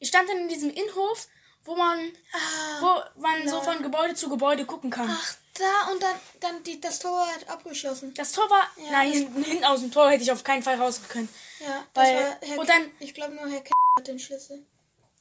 ich 0.00 0.08
stand 0.08 0.28
dann 0.28 0.38
in 0.38 0.48
diesem 0.48 0.70
Innenhof, 0.70 1.26
wo 1.64 1.74
man, 1.76 1.98
Ah, 2.32 2.80
wo 3.14 3.20
man 3.20 3.48
so 3.48 3.60
von 3.60 3.82
Gebäude 3.82 4.14
zu 4.14 4.28
Gebäude 4.28 4.64
gucken 4.64 4.90
kann. 4.90 5.08
ach, 5.10 5.34
da 5.54 5.90
und 5.92 6.00
dann, 6.02 6.14
dann 6.40 6.62
die, 6.62 6.80
das 6.80 7.00
Tor 7.00 7.26
hat 7.26 7.48
abgeschlossen. 7.48 8.14
Das 8.14 8.30
Tor 8.32 8.48
war, 8.48 8.70
Ja, 8.76 8.92
nein, 8.92 9.12
hinten, 9.12 9.42
hinten 9.42 9.64
aus 9.64 9.80
dem 9.80 9.90
Tor 9.90 10.08
hätte 10.10 10.22
ich 10.22 10.30
auf 10.30 10.44
keinen 10.44 10.62
Fall 10.62 10.76
raus 10.80 11.00
können. 11.08 11.28
Ja, 11.60 11.84
das 11.94 12.04
Weil- 12.04 12.14
war 12.16 12.36
Herr 12.42 12.58
und 12.60 12.68
dann- 12.68 12.90
Ich 13.00 13.12
glaube 13.14 13.34
nur 13.34 13.48
Herr 13.48 13.60
K 13.60 13.70
hat 13.98 14.06
den 14.06 14.18
Schlüssel. 14.20 14.64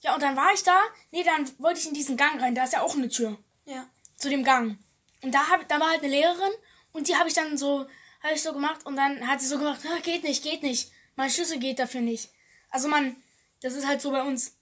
Ja, 0.02 0.14
und 0.14 0.22
dann 0.22 0.36
war 0.36 0.54
ich 0.54 0.62
da, 0.64 0.80
nee, 1.12 1.24
dann 1.24 1.52
wollte 1.60 1.80
ich 1.80 1.88
in 1.88 1.96
diesen 1.96 2.18
Gang 2.18 2.40
rein, 2.40 2.54
da 2.54 2.64
ist 2.66 2.74
ja 2.74 2.82
auch 2.84 2.94
eine 2.94 3.10
Tür 3.10 3.36
Ja. 3.66 3.88
zu 4.16 4.30
dem 4.30 4.44
Gang. 4.44 4.78
Und 5.24 5.32
da, 5.34 5.50
hab, 5.50 5.68
da 5.68 5.80
war 5.80 5.90
halt 5.90 6.02
eine 6.04 6.10
Lehrerin 6.12 6.52
und 6.94 7.08
die 7.08 7.16
habe 7.16 7.28
ich 7.30 7.34
dann 7.34 7.58
so, 7.58 7.88
habe 8.22 8.34
ich 8.34 8.42
so 8.42 8.54
gemacht 8.54 8.86
und 8.86 8.96
dann 8.96 9.28
hat 9.28 9.42
sie 9.42 9.48
so 9.48 9.58
gemacht, 9.58 9.80
ah, 9.86 10.00
geht 10.02 10.24
nicht, 10.24 10.44
geht 10.44 10.64
nicht. 10.64 10.92
Mein 11.16 11.30
Schlüssel 11.30 11.60
geht 11.60 11.80
dafür 11.80 12.02
nicht. 12.02 12.30
Also 12.70 12.88
man, 12.88 13.16
das 13.62 13.74
ist 13.74 13.88
halt 13.88 14.02
so 14.02 14.12
bei 14.12 14.22
uns, 14.24 14.54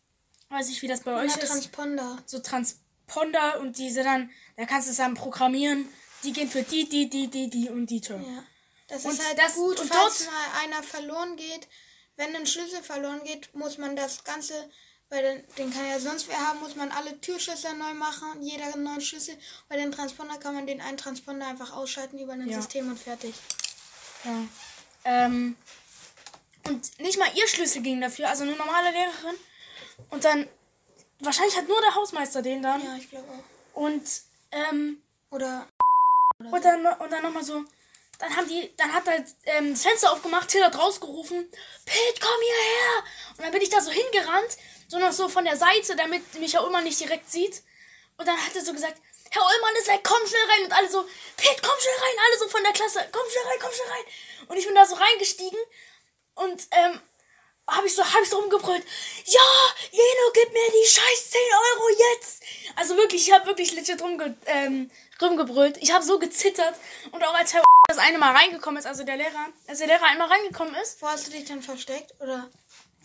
weiß 0.49 0.69
ich, 0.69 0.81
wie 0.81 0.87
das 0.87 1.01
bei 1.01 1.13
euch 1.13 1.31
Ja, 1.35 1.41
ist. 1.41 1.49
Transponder. 1.49 2.17
so 2.25 2.39
Transponder 2.39 3.59
und 3.59 3.77
diese 3.77 4.03
dann, 4.03 4.29
da 4.57 4.65
kannst 4.65 4.87
du 4.87 4.91
es 4.91 4.97
dann 4.97 5.13
programmieren, 5.15 5.87
die 6.23 6.33
gehen 6.33 6.49
für 6.49 6.63
die, 6.63 6.87
die, 6.87 7.09
die, 7.09 7.27
die, 7.27 7.49
die 7.49 7.69
und 7.69 7.87
die 7.87 8.01
Tür. 8.01 8.17
Ja. 8.17 8.43
Das 8.87 9.05
Und 9.05 9.11
ist 9.13 9.27
halt 9.27 9.37
das- 9.37 9.55
gut, 9.55 9.79
und 9.79 9.87
falls 9.91 10.19
dort- 10.19 10.31
mal 10.31 10.63
einer 10.63 10.83
verloren 10.83 11.35
geht. 11.35 11.67
Wenn 12.17 12.33
ein 12.35 12.45
Schlüssel 12.47 12.81
verloren 12.81 13.21
geht, 13.25 13.53
muss 13.55 13.77
man 13.77 13.95
das 13.95 14.23
Ganze, 14.23 14.53
weil 15.09 15.21
den, 15.21 15.43
den 15.57 15.73
kann 15.73 15.87
ja 15.87 15.99
sonst 15.99 16.27
wer 16.27 16.37
haben, 16.39 16.59
muss 16.59 16.75
man 16.75 16.91
alle 16.91 17.19
Türschlüssel 17.21 17.73
neu 17.75 17.93
machen, 17.93 18.41
jeder 18.41 18.65
einen 18.65 18.83
neuen 18.83 19.01
Schlüssel. 19.01 19.37
Bei 19.69 19.77
den 19.77 19.91
Transponder 19.91 20.37
kann 20.37 20.55
man 20.55 20.65
den 20.67 20.81
einen 20.81 20.97
Transponder 20.97 21.47
einfach 21.47 21.73
ausschalten 21.73 22.19
über 22.19 22.33
ein 22.33 22.47
Ja. 22.49 22.57
System 22.57 22.89
und 22.89 22.99
fertig. 22.99 23.35
Ja. 24.23 24.43
Ähm, 25.05 25.55
und 26.67 26.99
nicht 26.99 27.19
mal 27.19 27.29
ihr 27.35 27.47
Schlüssel 27.47 27.81
ging 27.83 28.01
dafür, 28.01 28.29
also 28.29 28.43
eine 28.43 28.55
normale 28.55 28.91
Lehrerin. 28.91 29.35
Und 30.09 30.25
dann, 30.25 30.47
wahrscheinlich 31.19 31.55
hat 31.55 31.67
nur 31.67 31.79
der 31.81 31.95
Hausmeister 31.95 32.41
den 32.41 32.63
dann. 32.63 32.83
Ja, 32.83 32.95
ich 32.97 33.09
glaube 33.09 33.27
auch. 33.29 33.79
Und, 33.79 34.03
ähm, 34.51 35.01
Oder 35.29 35.67
und 36.39 36.65
dann, 36.65 36.85
und 36.85 37.11
dann 37.11 37.23
nochmal 37.23 37.43
so, 37.43 37.63
dann 38.19 38.35
haben 38.35 38.47
die, 38.47 38.71
dann 38.77 38.93
hat 38.93 39.07
er 39.07 39.25
ähm, 39.45 39.73
das 39.73 39.83
Fenster 39.83 40.11
aufgemacht, 40.11 40.49
Till 40.49 40.63
hat 40.63 40.77
rausgerufen, 40.77 41.49
Pete, 41.85 42.19
komm 42.19 42.41
hierher! 42.41 43.03
Und 43.37 43.43
dann 43.43 43.51
bin 43.51 43.61
ich 43.61 43.69
da 43.69 43.81
so 43.81 43.91
hingerannt, 43.91 44.57
so 44.87 44.99
noch 44.99 45.11
so 45.11 45.27
von 45.29 45.45
der 45.45 45.57
Seite, 45.57 45.95
damit 45.95 46.33
mich 46.35 46.53
Herr 46.53 46.63
Ullmann 46.63 46.83
nicht 46.83 46.99
direkt 46.99 47.31
sieht. 47.31 47.63
Und 48.17 48.27
dann 48.27 48.37
hat 48.37 48.55
er 48.55 48.63
so 48.63 48.73
gesagt, 48.73 49.01
Herr 49.31 49.41
Ullmann 49.41 49.75
ist 49.77 49.87
weg, 49.87 50.01
komm 50.03 50.25
schnell 50.27 50.45
rein. 50.49 50.63
Und 50.65 50.71
alle 50.71 50.89
so, 50.89 51.03
Pete, 51.35 51.61
komm 51.61 51.79
schnell 51.79 51.97
rein, 51.97 52.15
alle 52.25 52.39
so 52.39 52.47
von 52.47 52.63
der 52.63 52.73
Klasse, 52.73 53.07
komm 53.11 53.29
schnell 53.29 53.45
rein, 53.45 53.59
komm 53.59 53.73
schnell 53.73 53.89
rein. 53.89 54.05
Und 54.47 54.57
ich 54.57 54.65
bin 54.65 54.75
da 54.75 54.85
so 54.85 54.95
reingestiegen 54.95 55.59
und 56.35 56.67
ähm, 56.71 57.01
habe 57.67 57.87
ich 57.87 57.95
so, 57.95 58.03
hab 58.03 58.21
ich 58.21 58.29
so 58.29 58.37
rumgebrüllt, 58.37 58.83
ja, 59.25 59.41
Jeno, 59.91 60.31
gib 60.33 60.53
mir 60.53 60.71
die 60.71 60.87
scheiß 60.87 61.31
10 61.31 61.41
Euro 61.41 61.89
jetzt. 62.13 62.43
Also 62.75 62.95
wirklich, 62.95 63.27
ich 63.27 63.33
habe 63.33 63.47
wirklich 63.47 63.73
legit 63.73 64.01
rumge 64.01 64.37
ähm, 64.45 64.91
rumgebrüllt. 65.21 65.77
Ich 65.81 65.91
habe 65.91 66.03
so 66.03 66.19
gezittert. 66.19 66.75
Und 67.11 67.23
auch 67.23 67.33
als 67.33 67.53
Herr 67.53 67.63
das 67.95 68.05
eine 68.05 68.17
Mal 68.17 68.35
reingekommen 68.35 68.79
ist, 68.79 68.85
also 68.85 69.03
der 69.03 69.17
Lehrer, 69.17 69.47
als 69.67 69.79
der 69.79 69.87
Lehrer 69.87 70.03
einmal 70.03 70.27
reingekommen 70.27 70.75
ist. 70.75 71.01
Wo 71.01 71.07
hast 71.07 71.27
du 71.27 71.31
dich 71.31 71.45
dann 71.45 71.61
versteckt? 71.61 72.13
Oder 72.19 72.49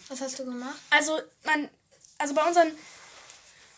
was 0.09 0.21
hast 0.21 0.39
du 0.39 0.45
gemacht? 0.45 0.79
Also, 0.91 1.21
man, 1.45 1.71
also 2.19 2.35
bei 2.35 2.47
unseren, 2.47 2.77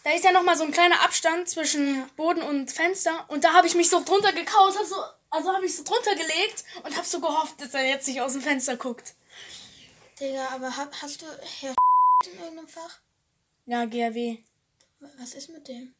da 0.04 0.12
ist 0.12 0.24
ja 0.24 0.32
nochmal 0.32 0.56
so 0.56 0.64
ein 0.64 0.72
kleiner 0.72 1.02
Abstand 1.02 1.48
zwischen 1.48 2.08
Boden 2.16 2.42
und 2.42 2.70
Fenster. 2.70 3.26
Und 3.28 3.44
da 3.44 3.52
habe 3.52 3.66
ich 3.66 3.74
mich 3.74 3.88
so 3.88 4.02
drunter 4.02 4.32
gekaut, 4.32 4.78
hab 4.78 4.86
so, 4.86 4.96
also 5.30 5.52
habe 5.52 5.66
ich 5.66 5.76
so 5.76 5.84
drunter 5.84 6.14
gelegt 6.14 6.64
und 6.82 6.96
habe 6.96 7.06
so 7.06 7.20
gehofft, 7.20 7.60
dass 7.60 7.74
er 7.74 7.86
jetzt 7.86 8.08
nicht 8.08 8.20
aus 8.20 8.32
dem 8.32 8.42
Fenster 8.42 8.76
guckt. 8.76 9.14
Digga, 10.18 10.48
aber 10.48 10.76
hab, 10.76 10.94
hast 11.02 11.22
du 11.22 11.26
Herr 11.60 11.74
in 12.26 12.38
irgendeinem 12.38 12.68
Fach? 12.68 13.00
Ja, 13.66 13.84
GRW. 13.84 14.38
Was 15.18 15.34
ist 15.34 15.50
mit 15.50 15.68
dem? 15.68 15.94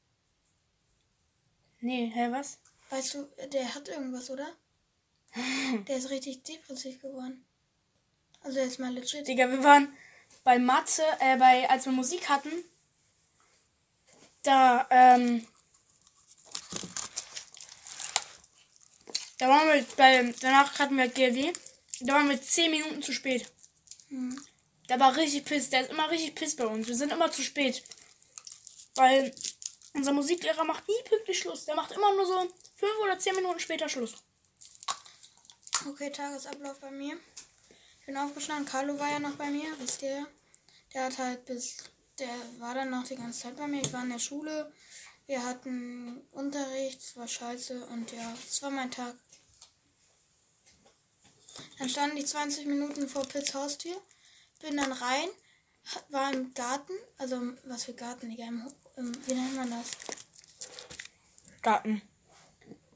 Nee, 1.80 2.10
hä, 2.14 2.28
was? 2.30 2.58
Weißt 2.90 3.14
du, 3.14 3.24
der 3.48 3.74
hat 3.74 3.88
irgendwas, 3.88 4.30
oder? 4.30 4.46
Der 5.88 5.96
ist 5.96 6.10
richtig 6.10 6.42
depressiv 6.42 7.00
geworden. 7.00 7.44
Also 8.42 8.58
jetzt 8.58 8.78
mal 8.78 8.92
legit. 8.92 9.26
Digga, 9.26 9.48
wir 9.50 9.62
waren 9.62 9.96
bei 10.44 10.58
Mathe, 10.58 11.02
äh, 11.20 11.36
bei, 11.36 11.68
als 11.70 11.86
wir 11.86 11.92
Musik 11.92 12.28
hatten, 12.28 12.50
da, 14.42 14.86
ähm, 14.90 15.46
da 19.38 19.48
waren 19.48 19.68
wir 19.68 19.86
bei, 19.96 20.34
danach 20.40 20.78
hatten 20.78 20.96
wir 20.96 21.08
GRW, 21.08 21.52
da 22.00 22.14
waren 22.14 22.28
wir 22.28 22.40
10 22.40 22.70
Minuten 22.70 23.02
zu 23.02 23.12
spät. 23.12 23.46
Hm. 24.08 24.40
Der 24.88 24.98
war 24.98 25.16
richtig 25.16 25.44
piss, 25.44 25.70
der 25.70 25.82
ist 25.82 25.90
immer 25.90 26.10
richtig 26.10 26.34
piss 26.34 26.56
bei 26.56 26.66
uns. 26.66 26.88
Wir 26.88 26.96
sind 26.96 27.12
immer 27.12 27.30
zu 27.30 27.42
spät. 27.42 27.82
Weil 28.94 29.34
unser 29.94 30.12
Musiklehrer 30.12 30.64
macht 30.64 30.86
nie 30.88 31.02
pünktlich 31.04 31.38
Schluss. 31.38 31.64
Der 31.64 31.74
macht 31.74 31.92
immer 31.92 32.14
nur 32.14 32.26
so 32.26 32.38
5 32.76 32.92
oder 33.04 33.18
10 33.18 33.36
Minuten 33.36 33.60
später 33.60 33.88
Schluss. 33.88 34.16
Okay, 35.84 36.10
Tagesablauf 36.10 36.78
bei 36.78 36.90
mir. 36.90 37.16
Ich 38.00 38.06
bin 38.06 38.16
aufgestanden. 38.16 38.66
Carlo 38.66 38.98
war 38.98 39.10
ja 39.10 39.18
noch 39.18 39.34
bei 39.34 39.50
mir, 39.50 39.66
wisst 39.78 40.02
ihr. 40.02 40.26
Der 40.94 41.06
hat 41.06 41.18
halt 41.18 41.44
bis. 41.44 41.76
Der 42.18 42.28
war 42.58 42.74
dann 42.74 42.90
noch 42.90 43.04
die 43.04 43.16
ganze 43.16 43.40
Zeit 43.40 43.56
bei 43.56 43.66
mir. 43.66 43.80
Ich 43.80 43.92
war 43.92 44.04
in 44.04 44.10
der 44.10 44.18
Schule. 44.20 44.72
Wir 45.26 45.44
hatten 45.44 46.20
Unterricht, 46.32 47.00
es 47.00 47.16
war 47.16 47.26
scheiße 47.26 47.86
und 47.86 48.12
ja, 48.12 48.34
es 48.48 48.62
war 48.62 48.70
mein 48.70 48.90
Tag. 48.90 49.14
Dann 51.78 51.88
standen 51.88 52.16
die 52.16 52.24
20 52.24 52.66
Minuten 52.66 53.08
vor 53.08 53.26
Pitts 53.26 53.54
Haustür. 53.54 54.00
Bin 54.60 54.76
dann 54.76 54.92
rein, 54.92 55.28
war 56.10 56.32
im 56.32 56.54
Garten, 56.54 56.92
also 57.18 57.40
was 57.64 57.84
für 57.84 57.94
Garten, 57.94 58.30
Digga, 58.30 58.44
im, 58.44 58.70
im, 58.96 59.26
wie 59.26 59.34
nennt 59.34 59.56
man 59.56 59.70
das? 59.70 59.90
Garten, 61.62 62.02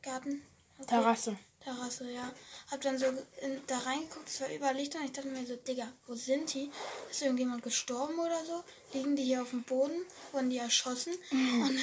Garten? 0.02 0.42
Okay. 0.78 0.88
Terrasse. 0.88 1.38
Terrasse, 1.60 2.10
ja. 2.12 2.32
Hab 2.70 2.80
dann 2.80 2.98
so 2.98 3.06
in, 3.06 3.60
da 3.68 3.78
reingeguckt, 3.78 4.28
es 4.28 4.40
war 4.40 4.52
überall 4.52 4.74
Lichter 4.74 4.98
und 4.98 5.04
ich 5.04 5.12
dachte 5.12 5.28
mir 5.28 5.46
so, 5.46 5.54
Digga, 5.56 5.92
wo 6.06 6.14
sind 6.14 6.52
die? 6.52 6.70
Ist 7.10 7.22
irgendjemand 7.22 7.62
gestorben 7.62 8.18
oder 8.18 8.44
so? 8.44 8.64
Liegen 8.92 9.14
die 9.14 9.22
hier 9.22 9.42
auf 9.42 9.50
dem 9.50 9.62
Boden? 9.62 10.04
Wurden 10.32 10.50
die 10.50 10.58
erschossen? 10.58 11.14
Und, 11.30 11.78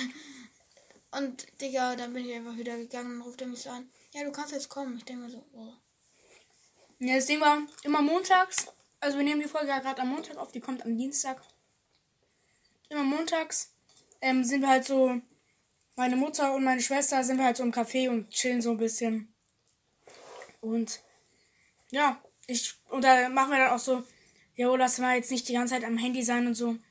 und 1.11 1.61
Digga, 1.61 1.95
dann 1.95 2.13
bin 2.13 2.27
ich 2.27 2.35
einfach 2.35 2.57
wieder 2.57 2.75
gegangen 2.77 3.15
und 3.15 3.21
ruft 3.21 3.41
er 3.41 3.47
mich 3.47 3.61
so 3.61 3.69
an, 3.69 3.89
ja, 4.11 4.23
du 4.23 4.31
kannst 4.31 4.51
jetzt 4.51 4.69
kommen. 4.69 4.97
Ich 4.97 5.05
denke 5.05 5.23
mir 5.23 5.29
so, 5.29 5.43
oh. 5.53 5.73
Ja, 6.99 7.15
das 7.15 7.25
Ding 7.25 7.39
war 7.39 7.65
immer 7.83 8.01
montags. 8.01 8.67
Also 8.99 9.17
wir 9.17 9.23
nehmen 9.23 9.41
die 9.41 9.47
Folge 9.49 9.67
ja 9.67 9.79
gerade 9.79 10.01
am 10.01 10.09
Montag 10.09 10.37
auf, 10.37 10.51
die 10.51 10.61
kommt 10.61 10.83
am 10.83 10.97
Dienstag. 10.97 11.41
Immer 12.89 13.03
montags 13.03 13.73
ähm, 14.21 14.43
sind 14.43 14.61
wir 14.61 14.69
halt 14.69 14.85
so, 14.85 15.19
meine 15.95 16.15
Mutter 16.15 16.53
und 16.53 16.63
meine 16.63 16.81
Schwester 16.81 17.23
sind 17.23 17.37
wir 17.37 17.45
halt 17.45 17.57
so 17.57 17.63
im 17.63 17.73
Café 17.73 18.09
und 18.09 18.29
chillen 18.29 18.61
so 18.61 18.71
ein 18.71 18.77
bisschen. 18.77 19.32
Und 20.63 21.01
ja, 21.91 22.23
ich, 22.47 22.75
und 22.89 23.03
da 23.03 23.27
machen 23.27 23.51
wir 23.51 23.57
dann 23.57 23.71
auch 23.71 23.79
so, 23.79 24.03
jo, 24.55 24.75
lass 24.77 24.97
mal 24.97 25.17
jetzt 25.17 25.29
nicht 25.29 25.47
die 25.49 25.53
ganze 25.53 25.73
Zeit 25.73 25.83
am 25.83 25.97
Handy 25.97 26.23
sein 26.23 26.47
und 26.47 26.55
so. 26.55 26.69
Und 26.69 26.81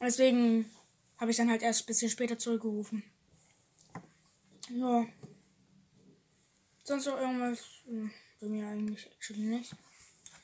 deswegen 0.00 0.70
habe 1.18 1.32
ich 1.32 1.36
dann 1.36 1.50
halt 1.50 1.62
erst 1.62 1.82
ein 1.82 1.86
bisschen 1.86 2.08
später 2.08 2.38
zurückgerufen. 2.38 3.02
Ja. 4.70 5.06
Sonst 6.84 7.06
noch 7.06 7.18
irgendwas? 7.18 7.58
Hm, 7.86 8.12
Bei 8.40 8.46
mir 8.46 8.68
eigentlich 8.68 9.06
actually 9.06 9.40
nicht. 9.40 9.74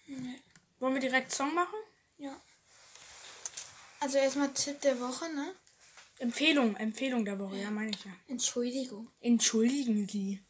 Nee. 0.08 0.40
Wollen 0.80 0.94
wir 0.94 1.00
direkt 1.00 1.30
Song 1.30 1.54
machen? 1.54 1.78
Ja. 2.18 2.36
Also 4.00 4.18
erstmal 4.18 4.52
Tipp 4.52 4.80
der 4.80 4.98
Woche, 4.98 5.32
ne? 5.32 5.54
Empfehlung, 6.18 6.74
Empfehlung 6.76 7.24
der 7.24 7.38
Woche, 7.38 7.56
ja, 7.56 7.70
meine 7.70 7.90
ich 7.90 8.04
ja. 8.04 8.12
Entschuldigung. 8.26 9.08
Entschuldigen 9.20 10.08
Sie. 10.08 10.42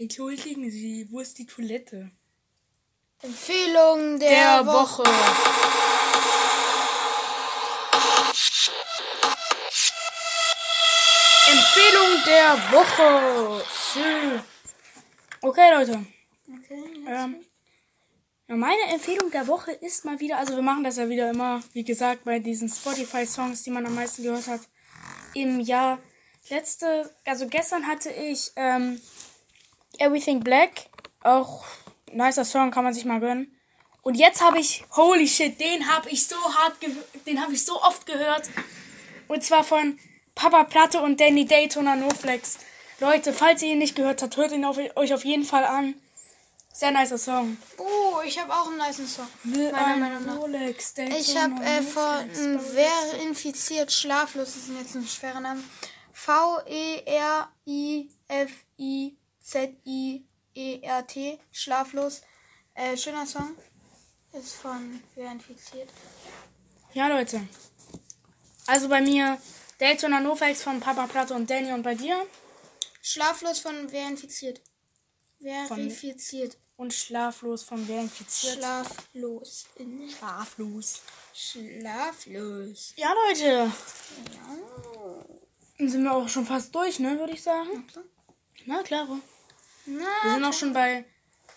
Entschuldigen 0.00 0.70
Sie, 0.70 1.08
wo 1.10 1.18
ist 1.18 1.36
die 1.38 1.46
Toilette? 1.46 2.12
Empfehlung 3.20 4.20
der, 4.20 4.64
Woche. 4.64 5.02
Empfehlung 11.50 12.24
der 12.26 12.50
Woche. 12.70 13.64
Schön. 13.92 14.40
Okay, 15.42 15.74
Leute. 15.74 16.06
Okay, 16.46 16.84
Ähm, 17.08 17.44
meine 18.46 18.92
Empfehlung 18.92 19.32
der 19.32 19.48
Woche 19.48 19.72
ist 19.72 20.04
mal 20.04 20.20
wieder, 20.20 20.38
also 20.38 20.54
wir 20.54 20.62
machen 20.62 20.84
das 20.84 20.96
ja 20.96 21.08
wieder 21.08 21.28
immer, 21.30 21.60
wie 21.72 21.82
gesagt, 21.82 22.24
bei 22.24 22.38
diesen 22.38 22.68
Spotify-Songs, 22.68 23.64
die 23.64 23.70
man 23.72 23.84
am 23.84 23.96
meisten 23.96 24.22
gehört 24.22 24.46
hat, 24.46 24.60
im 25.34 25.58
Jahr. 25.58 25.98
Letzte, 26.50 27.12
also 27.24 27.48
gestern 27.48 27.88
hatte 27.88 28.10
ich 28.10 28.52
ähm, 28.54 29.00
Everything 29.98 30.40
Black, 30.40 30.88
auch 31.22 31.64
nicer 32.12 32.44
Song, 32.44 32.70
kann 32.70 32.84
man 32.84 32.94
sich 32.94 33.04
mal 33.04 33.20
gönnen. 33.20 33.54
Und 34.02 34.14
jetzt 34.14 34.40
habe 34.40 34.58
ich, 34.58 34.84
holy 34.96 35.28
shit, 35.28 35.60
den 35.60 35.86
habe 35.94 36.08
ich 36.08 36.26
so 36.26 36.36
hart, 36.36 36.76
den 37.26 37.42
habe 37.42 37.52
ich 37.52 37.64
so 37.64 37.80
oft 37.82 38.06
gehört. 38.06 38.48
Und 39.26 39.44
zwar 39.44 39.64
von 39.64 39.98
Papa 40.34 40.64
Platte 40.64 41.00
und 41.00 41.20
Danny 41.20 41.44
Daytona 41.44 41.96
Noflex. 41.96 42.58
Leute, 43.00 43.32
falls 43.32 43.62
ihr 43.62 43.72
ihn 43.72 43.78
nicht 43.78 43.96
gehört 43.96 44.22
habt, 44.22 44.36
hört 44.36 44.52
ihn 44.52 44.64
auf, 44.64 44.78
euch 44.96 45.12
auf 45.12 45.24
jeden 45.24 45.44
Fall 45.44 45.64
an. 45.64 45.94
Sehr 46.72 46.92
nicer 46.92 47.18
Song. 47.18 47.56
Oh, 47.76 48.20
ich 48.24 48.40
habe 48.40 48.52
auch 48.52 48.68
einen 48.68 48.78
nice 48.78 49.02
Song. 49.12 49.26
Will 49.42 49.72
Meiner 49.72 49.86
ein 49.86 50.00
Meinung 50.00 50.26
nach. 50.26 50.38
Rolex, 50.38 50.94
Ich 50.96 51.36
habe 51.36 51.54
äh, 51.64 51.82
von 51.82 52.28
Noflex. 52.28 52.74
Wer 52.74 53.22
infiziert 53.22 53.92
schlaflos, 53.92 54.54
das 54.54 54.68
ist 54.68 54.78
jetzt 54.78 54.94
ein 54.94 55.06
schwerer 55.06 55.40
Name. 55.40 55.60
V-E-R-I-F-I-Z-I-E-R-T, 59.48 61.40
schlaflos. 61.50 62.20
Äh, 62.74 62.96
schöner 62.96 63.26
Song. 63.26 63.56
Ist 64.32 64.56
von 64.56 65.02
Wer 65.14 65.32
infiziert. 65.32 65.88
Ja, 66.92 67.08
Leute. 67.08 67.40
Also 68.66 68.88
bei 68.88 69.00
mir 69.00 69.40
Daytona 69.78 70.20
Noflex 70.20 70.62
von 70.62 70.80
Papa 70.80 71.06
Platte 71.06 71.32
und 71.34 71.48
Danny 71.48 71.72
und 71.72 71.82
bei 71.82 71.94
dir. 71.94 72.26
Schlaflos 73.00 73.60
von 73.60 73.90
Wer 73.90 74.08
infiziert. 74.08 74.60
Wer 75.38 75.70
infiziert. 75.70 76.58
Und 76.76 76.92
Schlaflos 76.92 77.62
von 77.62 77.88
Wer 77.88 78.02
infiziert. 78.02 78.58
Schlaflos. 78.58 79.66
In 79.76 80.10
Schlaflos. 80.10 81.00
Schlaflos. 81.32 82.92
Ja, 82.96 83.14
Leute. 83.26 83.72
Dann 85.78 85.88
sind 85.88 86.02
wir 86.02 86.12
auch 86.12 86.28
schon 86.28 86.44
fast 86.44 86.74
durch, 86.74 86.98
ne, 86.98 87.18
würde 87.18 87.32
ich 87.32 87.42
sagen. 87.42 87.88
Na, 88.66 88.82
klar. 88.82 89.08
Wir 89.08 89.22
Na, 89.88 90.34
sind 90.34 90.44
auch 90.44 90.52
schon 90.52 90.72
bei. 90.72 91.04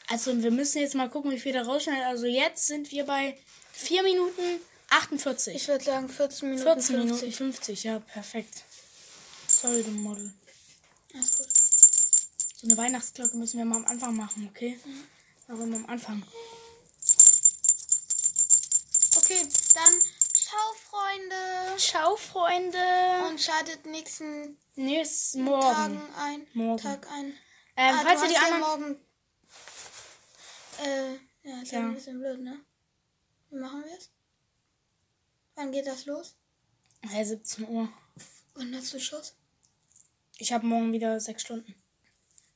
Also, 0.07 0.41
wir 0.41 0.51
müssen 0.51 0.79
jetzt 0.79 0.95
mal 0.95 1.09
gucken, 1.09 1.31
wie 1.31 1.39
viel 1.39 1.53
da 1.53 1.63
rausschneidet. 1.63 2.05
Also, 2.05 2.25
jetzt 2.25 2.67
sind 2.67 2.91
wir 2.91 3.05
bei 3.05 3.37
4 3.73 4.03
Minuten 4.03 4.61
48. 4.89 5.55
ich 5.55 5.67
würde 5.67 5.83
sagen 5.83 6.09
14 6.09 6.49
Minuten 6.49 6.63
14 6.63 6.95
50. 6.95 6.97
Minuten 6.97 7.31
50, 7.31 7.83
ja, 7.83 7.99
perfekt. 7.99 8.63
Sorry, 9.47 9.83
du 9.83 9.91
Model. 9.91 10.33
Alles 11.13 11.37
gut. 11.37 11.47
So 12.61 12.67
eine 12.67 12.77
Weihnachtsglocke 12.77 13.37
müssen 13.37 13.57
wir 13.57 13.65
mal 13.65 13.77
am 13.77 13.85
Anfang 13.85 14.15
machen, 14.15 14.49
okay? 14.53 14.79
Warum 15.47 15.73
am 15.73 15.85
Anfang? 15.87 16.23
Okay, 19.17 19.47
dann 19.73 19.99
ciao, 20.33 20.73
Freunde. 20.89 21.77
Ciao, 21.77 22.15
Freunde. 22.15 23.27
Und 23.29 23.41
schaltet 23.41 23.85
nächsten 23.85 24.57
Nächsten 24.75 25.43
Morgen. 25.43 25.61
Tagen 25.61 26.01
ein. 26.17 26.47
Morgen. 26.53 26.81
Tag 26.81 27.07
ein. 27.11 27.33
Ähm, 27.75 27.95
Ah, 27.95 28.01
falls 28.03 28.19
du 28.21 28.25
ihr 28.27 28.29
die 28.29 28.35
ja 28.35 28.41
anderen. 28.41 28.61
morgen. 28.81 29.01
Äh, 30.83 31.13
ja, 31.49 31.61
ist 31.61 31.71
ja 31.71 31.79
Ja. 31.79 31.85
ein 31.87 31.93
bisschen 31.95 32.19
blöd, 32.19 32.39
ne? 32.41 32.59
Wie 33.49 33.55
machen 33.57 33.83
wir 33.83 33.97
es? 33.97 34.09
Wann 35.55 35.71
geht 35.71 35.87
das 35.87 36.05
los? 36.05 36.35
Hey, 37.01 37.25
17 37.25 37.67
Uhr. 37.67 37.89
Wann 38.55 38.75
hast 38.75 38.93
du 38.93 38.99
Schuss? 38.99 39.35
Ich 40.37 40.51
habe 40.53 40.65
morgen 40.65 40.91
wieder 40.93 41.19
sechs 41.19 41.41
Stunden. 41.43 41.75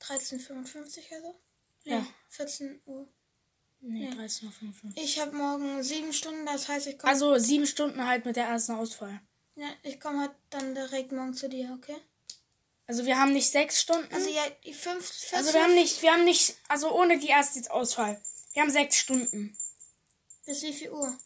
13.55 0.01 1.13
also? 1.13 1.39
Ja. 1.83 2.05
14 2.29 2.81
Uhr. 2.85 3.07
Nee, 3.81 4.05
Ja. 4.05 4.11
13.55 4.11 4.83
Uhr. 4.85 4.91
Ich 5.03 5.19
habe 5.19 5.35
morgen 5.35 5.83
sieben 5.83 6.13
Stunden, 6.13 6.45
das 6.45 6.67
heißt, 6.67 6.87
ich 6.87 6.97
komme 6.97 7.11
Also 7.11 7.37
sieben 7.37 7.67
Stunden 7.67 8.05
halt 8.05 8.25
mit 8.25 8.35
der 8.35 8.45
ersten 8.47 8.73
Ausfall. 8.73 9.19
ja, 9.55 9.67
ich 9.83 9.99
komm 9.99 10.19
halt 10.19 10.31
dann 10.49 10.73
direkt 10.73 11.11
morgen 11.11 11.33
zu 11.33 11.47
dir, 11.49 11.71
okay? 11.77 11.97
Also 12.87 13.05
wir 13.05 13.17
haben 13.17 13.33
nicht 13.33 13.49
sechs 13.49 13.81
Stunden. 13.81 14.13
Also 14.13 14.29
ja, 14.29 14.43
die 14.63 14.73
fünf, 14.73 15.05
14, 15.05 15.37
Also 15.37 15.53
wir 15.53 15.63
haben 15.63 15.73
nicht, 15.73 16.01
wir 16.01 16.11
haben 16.11 16.23
nicht, 16.25 16.55
also 16.67 16.91
ohne 16.91 17.17
die 17.17 17.27
erste 17.29 17.57
jetzt 17.57 17.71
Ausfall. 17.71 18.21
Wir 18.53 18.61
haben 18.61 18.71
sechs 18.71 18.97
Stunden. 18.97 19.57
bis 20.45 20.61
wie 20.61 20.73
viel 20.73 20.91
Uhr? 20.91 21.17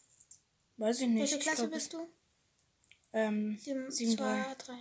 Weiß 0.78 1.00
ich 1.00 1.08
nicht. 1.08 1.20
Welche 1.20 1.38
Klasse 1.38 1.62
glaub, 1.62 1.72
bist 1.72 1.92
du? 1.92 2.08
Ähm, 3.12 3.58
Sieben, 3.62 3.90
Sieben, 3.90 4.16
zwei, 4.16 4.42
drei. 4.42 4.54
drei. 4.54 4.72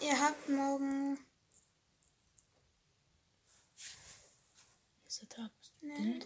ja. 0.00 0.08
Ihr 0.08 0.20
habt 0.20 0.48
morgen. 0.48 1.18
ist 5.06 5.20
der 5.22 5.28
Tag. 5.28 5.50
Ne, 5.80 6.20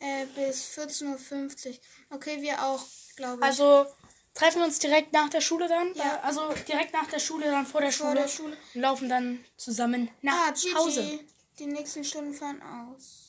äh, 0.00 0.26
bis 0.34 0.76
14.50 0.76 1.68
Uhr. 1.68 1.78
Okay, 2.10 2.40
wir 2.42 2.62
auch, 2.62 2.84
glaube 3.16 3.38
ich. 3.38 3.44
Also 3.44 3.86
treffen 4.34 4.58
wir 4.58 4.64
uns 4.66 4.78
direkt 4.78 5.12
nach 5.12 5.28
der 5.30 5.40
Schule 5.40 5.68
dann. 5.68 5.94
Ja. 5.94 6.20
Also 6.22 6.52
direkt 6.68 6.92
nach 6.92 7.06
der 7.06 7.18
Schule, 7.20 7.46
dann 7.46 7.66
vor 7.66 7.80
der 7.80 7.92
vor 7.92 8.08
Schule. 8.08 8.20
der 8.20 8.28
Schule. 8.28 8.56
Und 8.74 8.80
laufen 8.80 9.08
dann 9.08 9.44
zusammen 9.56 10.10
nach 10.22 10.48
Ah, 10.48 10.50
GG. 10.52 10.74
Hause. 10.74 11.20
Die 11.58 11.66
nächsten 11.66 12.04
Stunden 12.04 12.34
fahren 12.34 12.60
aus. 12.62 13.20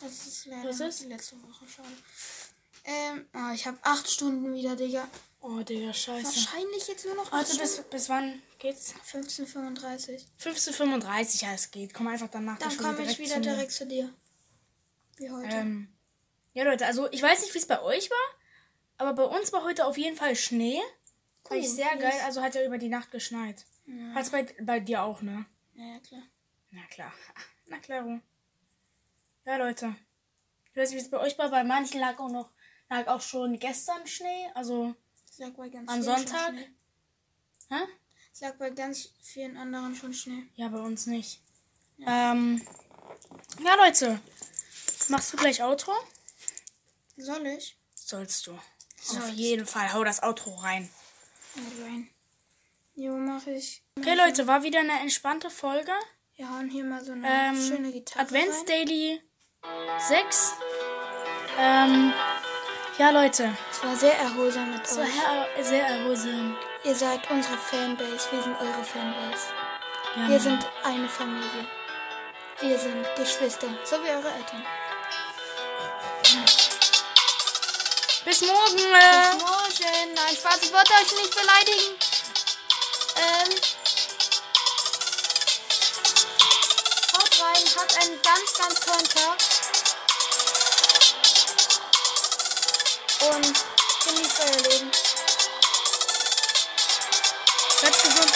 Das 0.00 0.26
ist 0.26 0.46
leider 0.46 0.68
Was 0.70 0.80
ist? 0.80 1.02
die 1.02 1.06
letzte 1.06 1.36
Woche, 1.42 1.66
schade. 1.68 1.88
Ähm, 2.86 3.26
ah, 3.32 3.52
ich 3.54 3.66
habe 3.66 3.78
acht 3.82 4.10
Stunden 4.10 4.52
wieder, 4.54 4.76
Digga. 4.76 5.06
Oh, 5.40 5.60
Digga, 5.60 5.92
scheiße. 5.92 6.24
Wahrscheinlich 6.26 6.88
jetzt 6.88 7.04
nur 7.06 7.14
noch 7.14 7.32
acht 7.32 7.48
Heute 7.48 7.58
bis, 7.58 7.82
bis 7.90 8.08
wann 8.08 8.42
geht's? 8.58 8.94
15.35 9.10 10.22
15.35 10.42 11.42
ja, 11.44 11.52
es 11.54 11.70
geht. 11.70 11.94
Komm 11.94 12.08
einfach 12.08 12.28
dann 12.28 12.44
nach 12.46 12.58
der 12.58 12.68
Dann 12.68 12.76
Schule 12.76 12.94
komme 12.94 13.10
ich 13.10 13.18
wieder 13.18 13.40
direkt 13.40 13.72
zu 13.72 13.86
dir. 13.86 14.10
Wie 15.16 15.30
heute. 15.30 15.48
Ähm, 15.54 15.88
ja, 16.54 16.64
Leute, 16.64 16.86
also 16.86 17.10
ich 17.10 17.22
weiß 17.22 17.42
nicht, 17.42 17.54
wie 17.54 17.58
es 17.58 17.66
bei 17.66 17.80
euch 17.82 18.10
war, 18.10 18.38
aber 19.04 19.28
bei 19.28 19.36
uns 19.38 19.52
war 19.52 19.64
heute 19.64 19.86
auf 19.86 19.98
jeden 19.98 20.16
Fall 20.16 20.34
Schnee. 20.36 20.80
War 21.44 21.56
ich 21.56 21.66
Cool, 21.66 21.70
sehr 21.70 21.96
geil, 21.96 22.20
also 22.24 22.42
hat 22.42 22.54
ja 22.54 22.64
über 22.64 22.78
die 22.78 22.88
Nacht 22.88 23.10
geschneit. 23.10 23.64
Ja. 23.86 24.14
Hat's 24.14 24.30
bei, 24.30 24.46
bei 24.62 24.80
dir 24.80 25.02
auch, 25.02 25.20
ne? 25.20 25.44
ja, 25.74 25.84
ja, 25.84 25.98
klar. 26.00 26.22
Na 26.70 26.82
klar. 26.90 27.12
Na 27.66 27.78
klar. 27.78 28.20
Ja, 29.44 29.56
Leute. 29.56 29.94
Ich 30.70 30.76
weiß 30.76 30.90
nicht, 30.90 30.98
wie 30.98 31.04
es 31.04 31.10
bei 31.10 31.20
euch 31.20 31.38
war, 31.38 31.50
bei 31.50 31.64
manchen 31.64 32.00
lag 32.00 32.18
auch 32.18 32.30
noch, 32.30 32.50
lag 32.88 33.06
auch 33.08 33.20
schon 33.20 33.58
gestern 33.58 34.06
Schnee. 34.06 34.50
Also, 34.54 34.94
Sag 35.30 35.56
bei 35.56 35.68
ganz 35.68 35.90
Am 35.90 36.02
Sonntag? 36.02 36.54
Hä? 37.68 37.80
Sag 38.32 38.58
bei 38.58 38.70
ganz 38.70 39.10
vielen 39.20 39.56
anderen 39.56 39.94
schon 39.94 40.14
Schnee. 40.14 40.48
Ja, 40.54 40.68
bei 40.68 40.80
uns 40.80 41.06
nicht. 41.06 41.40
Ähm, 42.06 42.62
ja, 43.62 43.74
Leute. 43.76 44.20
Machst 45.08 45.32
du 45.32 45.36
gleich 45.36 45.62
Outro? 45.62 45.92
Soll 47.16 47.46
ich? 47.46 47.76
Sollst 47.94 48.46
du. 48.46 48.58
Auf 49.06 49.20
Sollst. 49.20 49.32
jeden 49.34 49.66
Fall. 49.66 49.92
Hau 49.92 50.02
das 50.04 50.22
Outro 50.22 50.54
rein. 50.56 50.90
Ja, 51.56 51.62
rein. 51.84 52.08
Jo, 52.96 53.12
mach 53.16 53.46
ich. 53.46 53.82
Okay, 53.98 54.14
Leute, 54.14 54.46
war 54.46 54.62
wieder 54.62 54.80
eine 54.80 55.00
entspannte 55.00 55.50
Folge. 55.50 55.92
Wir 56.36 56.48
hauen 56.50 56.68
hier 56.68 56.84
mal 56.84 57.04
so 57.04 57.12
eine 57.12 57.26
Ähm, 57.28 57.56
schöne 57.68 57.92
Gitarre 57.92 58.20
Advents 58.24 58.58
rein. 58.60 58.66
Daily 58.66 59.20
6. 60.08 60.52
Ähm, 61.58 62.12
ja, 62.98 63.10
Leute. 63.10 63.56
Es 63.70 63.82
war 63.84 63.94
sehr 63.96 64.18
erholsam 64.18 64.72
mit 64.72 64.84
Es 64.84 64.96
war 64.96 65.04
euch. 65.04 65.14
her- 65.14 65.64
sehr 65.64 65.86
erholsam. 65.86 66.56
Ihr 66.84 66.94
seid 66.94 67.28
unsere 67.30 67.56
Fanbase, 67.58 68.28
wir 68.32 68.42
sind 68.42 68.56
eure 68.60 68.84
Fanbase. 68.84 69.48
Ja, 70.16 70.28
Wir 70.28 70.40
sind 70.40 70.64
eine 70.84 71.08
Familie. 71.08 71.66
Wir 72.60 72.78
sind 72.78 73.04
Geschwister, 73.16 73.66
so 73.84 73.96
wie 74.04 74.10
eure 74.10 74.30
Eltern. 74.32 74.62
Bis 78.24 78.40
morgen. 78.42 78.76
Bis 78.76 78.84
Äh. 78.84 79.34
morgen. 79.36 80.14
Nein, 80.14 80.36
Spaß, 80.36 80.58
ich 80.62 80.72
wollte 80.72 80.92
euch 80.94 81.12
nicht 81.20 81.34
beleidigen. 81.34 81.98
Ähm. 83.16 83.50
Haut 87.12 87.40
rein, 87.40 87.62
habt 87.76 87.96
einen 87.98 88.22
ganz, 88.22 88.54
ganz 88.54 88.80
tollen 88.80 89.08
Tag. 89.08 89.38
Und 93.30 93.54
genießt 94.04 94.40
euer 94.40 94.70
Leben. 94.70 94.90
Bleibt 97.80 98.02
gesund. 98.02 98.32